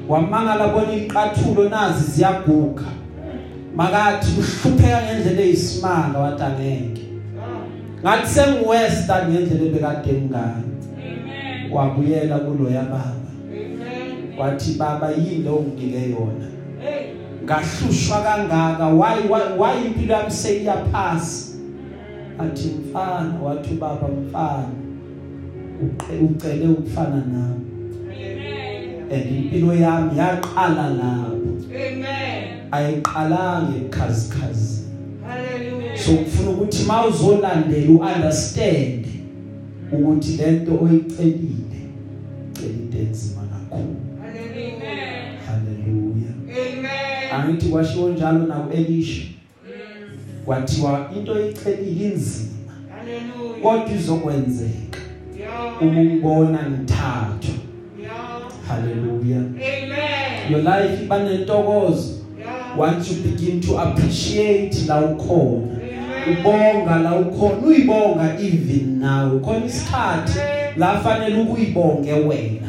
[0.08, 2.84] Wamangala bona iqathulo nazi ziyaguga.
[3.76, 7.02] Makathi uhlupheka ngendlela eyisimanga wathi angeke
[8.06, 8.16] Yeah.
[8.16, 10.64] ngathi sengiwestern ngendlela ebekade ngayo.
[11.72, 13.16] Wabuyela kuloya baba.
[14.38, 16.48] Wathi baba yini lo nginike yona
[17.46, 21.56] ngahlushwa kangaka why why- why impilo yami seyiyaphasi?
[22.40, 24.85] Athi mfana wathi ubaba mfana.
[25.82, 27.66] Ucele ukufana nami
[28.12, 29.12] Amen.
[29.12, 32.44] and impilo yami yaqala lapho Amen.
[32.72, 34.82] ayiqalanga ebukhazikhazi
[35.28, 35.98] Hallelujah.
[35.98, 39.06] so ngifuna ukuthi mawuzolandela uunderstand
[39.92, 41.80] ukuthi lento oyicelile
[42.54, 45.40] cela into enzima kakhulu Hallelujah.
[45.46, 47.32] haleluya Amen.
[47.34, 49.24] angithi kwashiwo njalo naku Elisha
[50.46, 52.52] kwathiwa into oyicelile inzima
[52.96, 53.62] Hallelujah.
[53.62, 54.95] kodwa izokwenzeka Yeah.
[55.82, 57.56] Uma ungibona ngithathwa
[58.02, 58.42] Yeah.
[58.68, 60.52] haleluya Amen.
[60.52, 62.80] your life iba nentokozo Yeah.
[62.80, 66.38] once you begin to appreciate la ukhona Amen.
[66.40, 70.40] ubonga la ukhona uyibonga even nawe khona isikhathi
[70.78, 72.68] la fanele ukuyibonge wena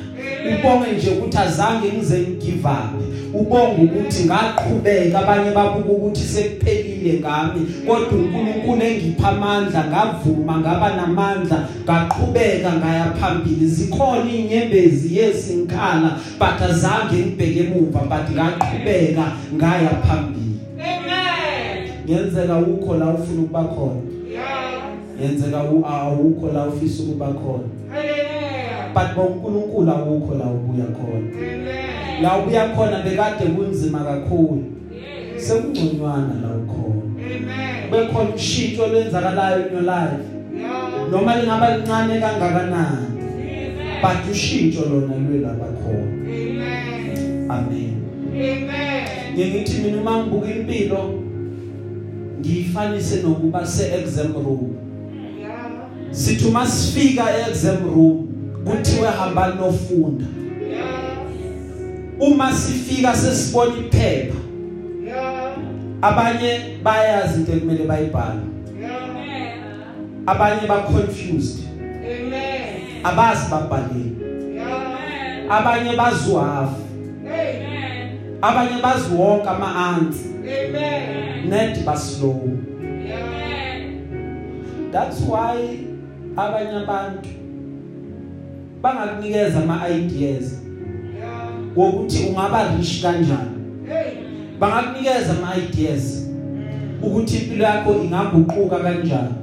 [0.58, 3.02] ubonge nje ukuthi azange ngize ngigive up
[3.34, 6.22] ubonga ukuthi ngaqhubeka abanye babuka ukuthi
[7.06, 16.10] sekuphelile ngami kodwa uNkulunkulu engipha amandla ngavuma ngaba namandla ngaqhubeka ngaya phambili zikhona inyembezi yesinkhala
[16.38, 21.88] but azange ngibheke emuva but ngaqhubeka ngaya phambili Amen.
[22.06, 24.00] ngenzeka ukho la ufuna ukuba khona
[24.32, 24.82] Yeah.
[25.22, 28.92] yenzeka u- awukho la ufisa ukuba khona Hallelujah.
[28.94, 32.22] but bonkulunkulu awukho la ubuya khona Amen.
[32.22, 34.62] la ubuya khona bekade kunzima kakhulu
[35.36, 36.85] sekungconywana la ukhona
[37.88, 38.06] Amen.
[38.06, 40.24] bekhona ushintsho lwenzakalayo in your life.
[41.10, 43.06] Noma lingaba lincane kangakanani
[44.02, 46.12] but ushintsho lona lwelaba khona.
[47.50, 48.02] Amen.
[48.34, 49.34] amen.
[49.34, 51.22] Ngiyithi mina uma ngibuka impilo
[52.40, 54.76] ngiyifanise nokuba se exam room
[56.10, 58.28] sithi uma sifika e-exam room
[58.64, 60.24] kuthiwe hamba nofunda
[62.20, 64.45] uma sifika sesibona iphepha.
[66.02, 68.40] Abanye bayazi into ekumele bayibhale
[68.80, 70.26] Yeah.
[70.26, 71.64] abanye ba confused
[72.04, 73.00] Amen.
[73.04, 74.16] abazi babhaleni
[74.56, 75.50] Yeah.
[75.50, 76.82] abanye bazuhafu
[77.24, 78.18] Amen.
[78.42, 81.48] abanye baziwonke ama answer Amen.
[81.50, 82.42] net baslow
[83.06, 83.80] Yeah.
[84.92, 85.78] that's why
[86.36, 87.28] abanye abantu
[88.82, 90.52] bangakunikeza ama ideas
[91.18, 91.48] Yeah.
[91.76, 93.55] wokuthi ungaba rich kanjani Hey.
[94.60, 96.26] Bangakunikeza ama ideas
[97.02, 99.34] ukuthi impilo yakho ingaguquka kanjani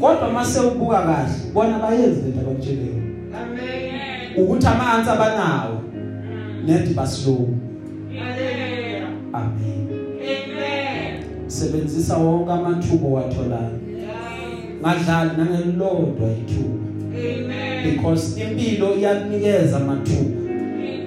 [0.00, 3.02] kodwa mase ubuka kahle bona bayenze lento abakutsheleyo
[3.42, 4.36] Amen.
[4.36, 5.82] ukuthi amanzi abanawo
[6.66, 7.48] net baslow
[9.32, 9.86] amen
[10.22, 11.22] Amen.
[11.46, 13.78] sebenzisa wonke amathuba watholayo
[14.80, 16.78] ngadlali nangelilodwa ithuba
[17.14, 17.92] Amen.
[17.92, 20.42] because impilo iyakunikeza amathuba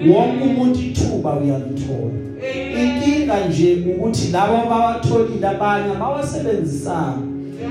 [0.09, 2.25] wonke umuntu ithuba uyalithola
[3.35, 3.51] Amen.
[3.51, 7.17] inkinga nje ukuthi labo bawatholile abanye bawasebenzisana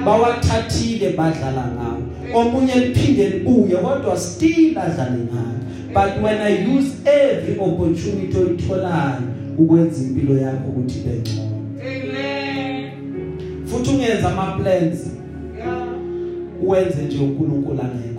[0.05, 5.59] bawathathile badlala ngawo omunye liphinde libuye kodwa still adlale ngayo
[5.94, 9.22] but when i use every opportunity oyitholayo
[9.59, 11.50] ukwenza impilo yakho ukuthi ibe ngcono
[11.81, 12.90] Amen.
[13.66, 15.11] futhi ungenza ama plans
[15.59, 15.88] Yeah.
[16.62, 18.13] uwenze nje uNkulunkulu angekho Yeah.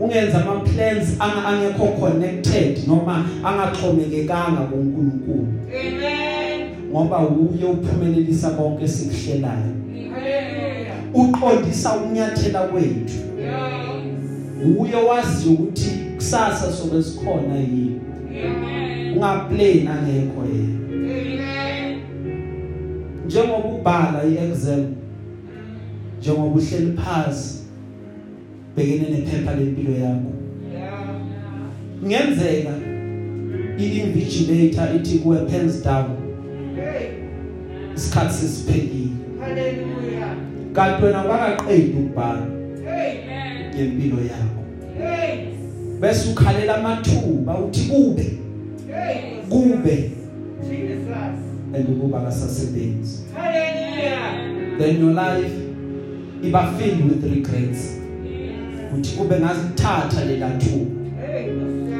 [0.00, 5.46] Ungenza ama plans anga angekho connected noma angaxhomekekanga kuNkulunkulu
[5.80, 6.68] Amen.
[6.92, 9.74] ngoba uye uphumelelisa konke sikuhlelayo
[10.14, 10.96] Hallelujah.
[11.14, 14.80] uqondisa ukunyathela kwethu Yeah.
[14.80, 18.00] uye wazi ukuthi kusasa sobe sikhona yini
[18.46, 19.16] Amen.
[19.16, 22.00] ungaplay nangekho yena Amen.
[23.26, 24.86] njengoba ubhala iexam
[26.20, 27.59] njengoba uhleli phansi
[28.80, 30.32] bekene nephepha lempilo yakho
[32.06, 32.70] ngenzeka
[33.78, 36.16] i-invigilator ithi kuwe pens down.
[37.96, 39.08] Isikhathi sesiphelile
[39.40, 40.36] Hallelujah.
[40.72, 42.46] kanti wena wakaqedi ukubhala
[42.84, 43.14] Hey.
[43.74, 44.60] ngempilo yakho.
[46.00, 48.26] Bese ukhalela amathuba uthi kube
[49.48, 50.10] kube.
[50.68, 51.36] Jesus.
[51.74, 54.78] andikuba kasasebenzi Hallelujah.
[54.78, 55.52] then your life
[56.42, 57.99] iba filled with regrets.
[58.94, 61.00] Uthi kube ngazithatha lela thuba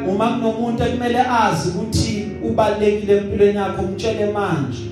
[0.09, 4.83] uma kunomuntu ekumele azi ukuthi ubalekile empilweni yakho umtshele manje.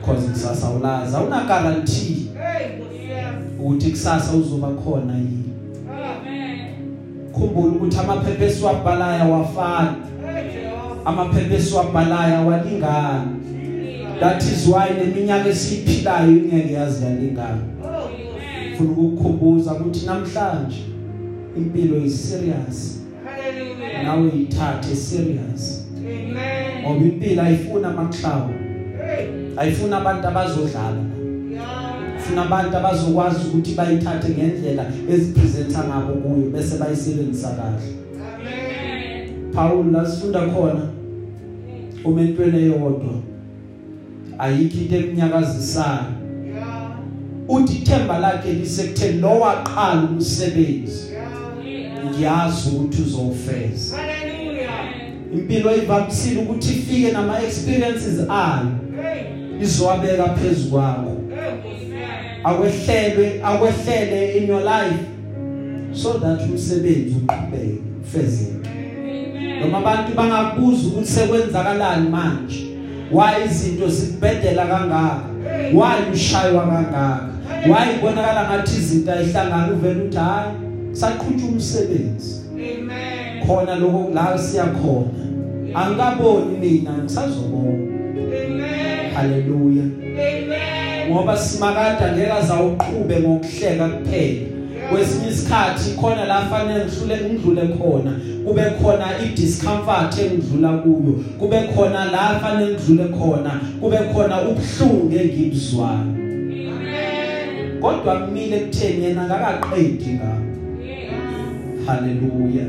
[0.00, 2.26] Because kusasa ulaza una guarantee
[3.58, 5.52] ukuthi kusasa uzoba khona yini.
[7.32, 9.94] Khumbula ukuthi amaphepha esiwabhalayo Jehovah.
[11.04, 13.40] amaphepha esiwabhalayo awalingani
[14.20, 17.62] that is why leminyaka esiphilayo ingeke yazi yalingana.
[18.74, 20.93] Ufuna ukukukhumbuza ukuthi namhlanje
[21.56, 24.02] impilo is serious Hallelujah.
[24.04, 26.82] nawe yithathe serious Amen.
[26.82, 28.50] ngoba impilo ayifuna amaxhawu
[29.06, 29.26] Hey.
[29.56, 30.96] ayifuna abantu abazodlala
[31.52, 31.94] Yeah.
[32.18, 37.94] ufuna abantu abazokwazi ukuthi bayithathe ngendlela ezipresenta ngabo kuyo bese bayisebenzisa kahle
[38.34, 39.52] Amen.
[39.54, 40.80] Paul lasifunda khona
[42.04, 43.14] umentweni eyodwa
[44.38, 46.04] ayikho into eminyakazisayo
[46.46, 46.90] Yeah.
[47.48, 51.03] uthi ithemba lakhe lisekutheni lo waqala umsebenzi Yeah.
[52.10, 53.96] Ngiyazi ukuthi uzowufeza
[55.34, 58.68] impilo ivamisile ukuthi ifike nama experiences ayo.
[59.02, 59.62] Hey.
[59.62, 61.16] izowabeka phezulu kwakho.
[61.28, 62.44] Hey.
[62.44, 65.04] akwehlelwe akwehlele in your life.
[65.92, 68.68] So that umsebenzi uqhubeke ufezeke
[69.60, 72.66] noma abantu bangakubuza ukuthi sekwenzakalani manje?
[73.12, 75.20] Why izinto zikubedela kangaka?
[75.72, 77.28] Why ushaywa kangaka?
[77.66, 80.63] Why ibonakala ngathi izinto ayihlangana uvela uthi hayi
[80.94, 82.40] saqhutha umsebenzi.
[82.54, 83.46] Amen.
[83.46, 85.24] khona lokho la siyakhona.
[85.74, 87.84] Angikaboni mina ngisazobona.
[88.14, 89.14] Amen.
[89.14, 89.84] haleluya.
[89.84, 91.10] Amen.
[91.10, 94.46] ngoba simakade ngeke azawuqhube ngokuhleka kuphela.
[94.90, 98.12] Kwesinye isikhathi khona la fanele ngihlule ngidlule khona.
[98.46, 101.24] Kube khona idiscomfort engidlula kuyo.
[101.38, 103.60] Kube khona la fanele ngidlule khona.
[103.80, 105.98] Kube khona ubhlungu engibuzwayo.
[105.98, 107.80] Amen.
[107.80, 110.53] kodwa kumile kutheni yena ngakaqedi ngakho.
[111.86, 112.66] Haleluya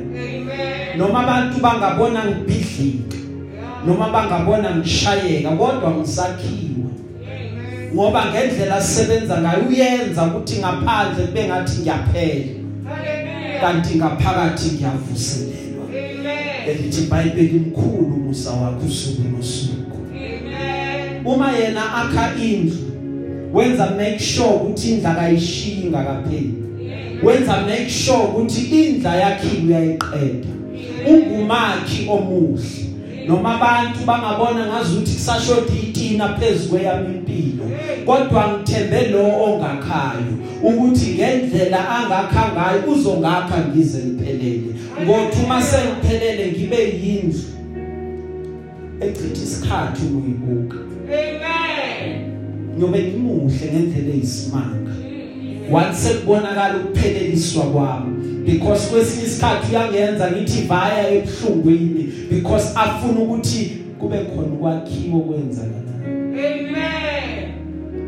[0.97, 3.15] noma abantu bangabona ngibhidlika
[3.85, 6.89] noma bangabona ngishayeka kodwa ngisakhiwa.
[7.21, 7.93] Amen.
[7.93, 12.45] ngoba ngendlela sisebenza ngayo uyenza ukuthi ngaphandle kube ngathi ngiyaphela.
[13.61, 15.85] Kanti ngaphakathi ngiyavuselelwa.
[16.67, 19.97] Elithi iBhayibheli imkhulu musa wakho usuku nosuku.
[21.25, 22.77] Uma yena akha indlu
[23.53, 26.53] wenza make sure ukuthi indla kayishiyi ngakapheli
[27.23, 30.47] wenza make sure ukuthi indla yakhe uyayiqeda.
[31.07, 32.85] Ungumakhi omuhle.
[33.27, 37.65] Noma abantu bangabona ngazuthi kusashota itina phezukwe yami impilo
[38.05, 44.75] kodwa ngithembe lo ongakhayo ukuthi ngendlela angakha ngayo uzongakha ngize ngiphelele.
[45.03, 47.39] Ngothi uma sengiphelele ngibe yindlu
[49.01, 50.77] echitha isikhathi ukuyibuka.
[51.07, 52.35] Amen.
[52.79, 55.04] nyobe ngimuhle ngendlela eyisimanga.
[55.71, 64.17] Once kubonakala ukupheleliswa kwami because kwesinye isikhathi uyangenza ngithi vaya ebhlungwini because afuna ukuthi kube
[64.17, 65.85] khona ukwakhiwa kwenzakalayo
[66.33, 67.53] Amen.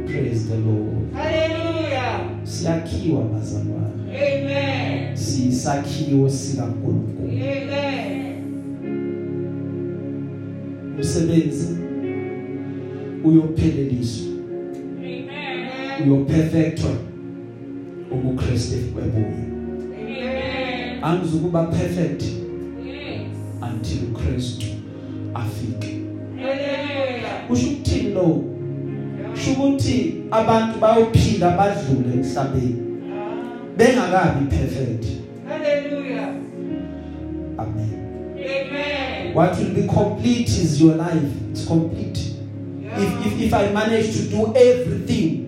[0.08, 2.20] praise the lord Hallelujah.
[2.44, 5.16] siyakhiwa bazalwane Amen.
[5.18, 8.34] sisakhiwo sikaNkulunkulu Amen.
[10.98, 11.78] umsebenzi
[13.24, 14.28] uyopheleliswa
[15.00, 16.12] Amen.
[16.12, 16.90] uyoperfectwa
[18.12, 21.04] ubuKristu kwebuye Amen.
[21.04, 22.24] angizukuba perfect
[22.86, 23.22] Yes.
[23.62, 24.66] until uKristu
[25.34, 25.98] afike
[26.38, 27.48] Hallelujah.
[27.48, 28.44] kusho ukuthini lo
[29.52, 32.76] ukuthi abantu bayophila badlule emhlabeni
[33.78, 35.06] bengakabi perfect
[35.50, 36.30] Hallelujah.
[37.58, 37.94] amen
[38.38, 39.34] Amen.
[39.36, 42.20] what will be complete is your life it's complete
[42.98, 45.47] if if if i manage to do everything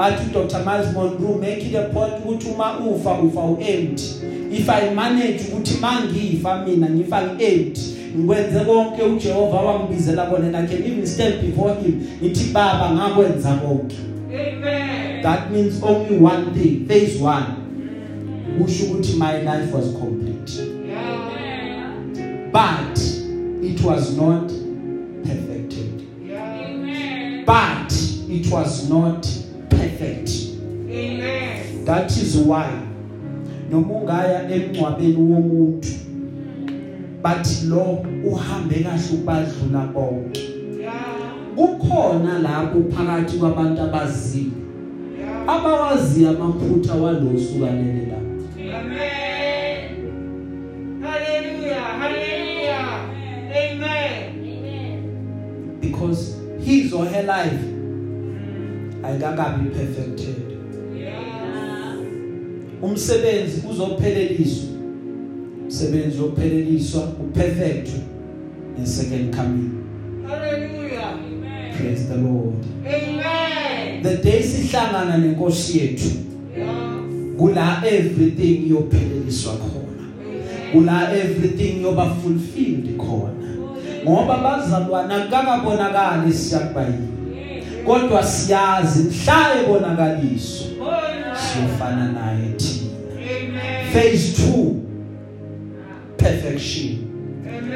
[0.00, 4.04] athi Dr Miles Monroe make it a point ukuthi uma ufa ufa uempty
[4.52, 7.80] if i manage ukuthi mangifa mina ngifa ngiempty
[8.16, 13.54] ngikwenze konke uJehova wangibizela kona and i can even stand before him ngithi baba ngakwenza
[13.54, 13.96] konke
[14.28, 15.22] Amen.
[15.22, 17.42] that means only one thing phase 1
[18.58, 20.52] kusho ukuthi my life was complete
[20.88, 21.92] Yeah.
[22.52, 22.98] but
[23.62, 24.52] it was not
[25.24, 27.44] perfected Yeah.
[27.46, 27.92] but
[28.30, 29.39] it was not Amen.
[32.00, 32.66] That is why
[33.70, 35.88] noma ungaya emncwabeni womuntu
[37.22, 40.40] bathi lo uhambe kahle ukubadlula bonke
[40.80, 40.94] Yeah.
[41.56, 44.52] kukhona lapho phakathi kwabantu abazili
[45.20, 45.48] Yeah.
[45.48, 48.16] abawazi amaphutha walosukanele la
[48.78, 49.80] Amen.
[51.02, 51.98] Hallelujah.
[52.00, 53.00] Hallelujah.
[53.52, 54.30] Amen.
[55.80, 57.64] because his or her life
[59.02, 60.39] ayikakabi perfected Yeah.
[62.82, 64.68] Umsebenzi uzopheleliswa.
[65.64, 67.88] Umsebenzi uzopheleliswa uperfect
[68.78, 69.70] in second coming
[70.28, 71.18] Hallelujah.
[71.76, 72.54] praise the lord.
[72.86, 74.02] Amen.
[74.02, 76.10] the day sihlangana nenkosi yethu
[77.38, 80.06] kula everything iyopheleliswa khona.
[80.72, 83.50] Kula everything yoba fulfilled khona
[84.04, 87.08] ngoba bazalwana kakabonakali siyakubayini
[87.86, 90.64] kodwa siyazi mhla ebonakaliso
[91.34, 92.36] siyofana naye.
[92.36, 92.49] Amen.
[93.92, 94.74] Phase 2
[96.16, 96.96] perfection.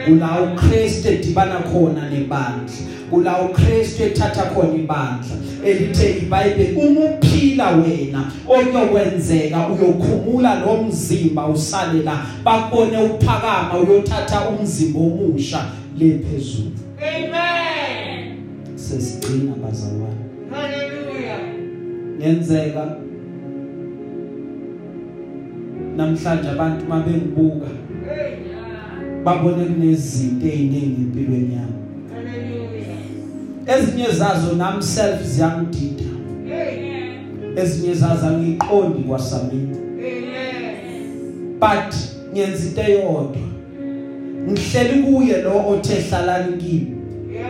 [0.05, 2.73] Kula uKristu edibana khona nebandla.
[3.11, 5.37] Kula uKristu ethatha khona ibandla.
[5.65, 15.01] Elithe iBhayibheli uma uphila wena okuyokwenzeka uyokhumula lo mzimba usale la bakubone uphakama uyothatha umzimba
[15.01, 15.65] omusha
[15.99, 18.37] lephezulu Amen.
[18.77, 20.25] sesigcina bazalwane.
[20.51, 21.41] Hallelujah.
[22.19, 22.97] ngenzeka
[25.97, 28.35] namhlanje abantu mabengibuka Hey.
[29.25, 31.73] babone kunezinto eziningi empilweni yami
[32.15, 33.79] Hallelujah.
[33.79, 36.05] ezinye zazo nami self ziyangidida
[36.49, 37.17] Hey.
[37.57, 41.59] ezinye zaza ngiqondi kwasamini Amen.
[41.61, 41.95] but
[42.33, 43.37] ngenza into eyodwa
[44.51, 46.97] ngihleli kuye lo othe hlalani kimi
[47.33, 47.45] Yes.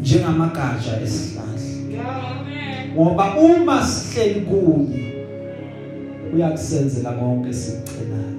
[0.00, 1.52] njengamagatsha esihlahla
[1.92, 2.94] Yeah.
[2.94, 5.11] ngoba uma sihleli kuye
[6.34, 8.32] uyakusenzela konke sikucelayo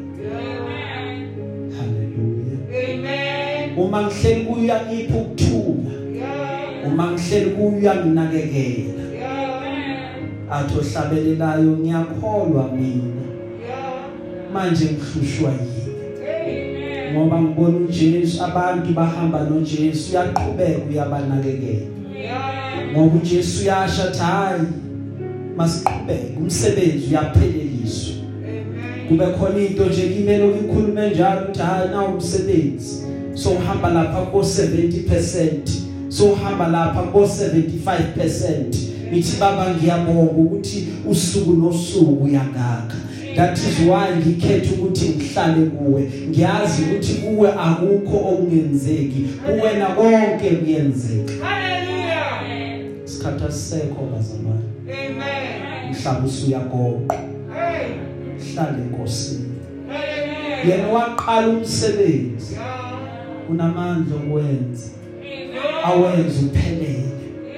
[1.77, 2.57] haleluya
[2.93, 3.77] Amen.
[3.77, 6.87] uma ngihleli kuye uyangipha ukuthula Yeah.
[6.93, 10.51] uma ngihleli kuye uyanginakekela Yeah.
[10.51, 13.23] athi ohlabelelayo ngiyakholwa mina
[13.67, 14.53] Yeah.
[14.53, 15.83] manje ngihlushwa yini
[16.41, 17.13] Amen.
[17.13, 21.87] ngoba ngibona uJesu abantu bahamba noJesu uyaqhubeka uyabanakekela
[22.17, 22.91] Yeah.
[22.91, 24.61] ngoba uJesu uyasha athi hayi
[25.57, 28.15] masiqhubeke umsebenzi uyapheleliswa
[29.07, 34.39] kube khona into nje kimele ukukhuluma njalo ukuthi hayi na umsebenzi so uhamba lapha ko
[34.39, 35.49] 70%
[36.09, 38.63] so uhamba lapha ko 75%
[39.11, 42.95] ngithi baba ngiyabonga ukuthi usuku nosuku uyangaka
[43.35, 49.25] that is why ngikhetha ukuthi ngihlale kuwe ngiyazi ukuthi kuwe akukho okungenzeki.
[49.45, 51.45] Kuwena konke kuyenzeka.
[51.45, 52.03] Hallelujah.
[53.05, 54.72] isikhathi asisekho bazalwane.
[56.05, 56.21] Amen.
[56.21, 57.15] mhlawumbe usuyagoqa
[57.53, 57.87] Hey.
[58.53, 59.45] hlale enkosini
[59.87, 60.69] Hallelujah.
[60.69, 63.49] yena waqala umsebenzi Yeah.
[63.49, 64.87] unamandla okwenza
[65.23, 65.87] Yeah.
[65.89, 67.03] awenze uphelele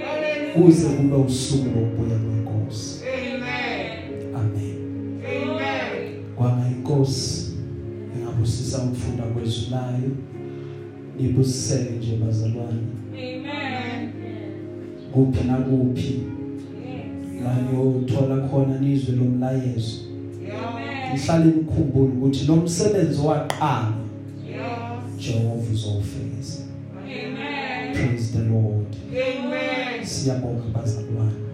[0.06, 0.54] Hallelujah.
[0.54, 4.36] kuze kube usuku lokubuya kwenkosi Amen.
[4.36, 4.76] amen
[5.26, 6.24] Amen.
[6.36, 7.52] kwanga inkosi
[8.16, 10.12] engabusisa ukufunda kwezwi layo
[11.20, 12.82] nibusiseke nje bazalwane
[15.14, 16.34] kuphi nakuphi la
[17.54, 19.98] niyothola khona nizwe lomlayezo
[20.48, 21.14] Yeah.
[21.14, 23.93] nihlale nikhumbule ukuthi lo msebenzi waqala
[24.50, 24.98] Yeah.
[25.18, 26.64] Jehova uzowufeza
[27.02, 27.93] Amen.
[27.93, 30.06] praise the lord Amen.
[30.06, 31.30] siyabonga bazalwane Glory.
[31.30, 31.45] amen